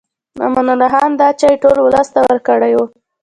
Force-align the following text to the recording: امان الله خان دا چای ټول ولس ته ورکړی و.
امان 0.45 0.67
الله 0.73 0.89
خان 0.93 1.11
دا 1.19 1.27
چای 1.39 1.53
ټول 1.63 1.77
ولس 1.81 2.07
ته 2.15 2.19
ورکړی 2.29 2.71
و. 2.75 2.79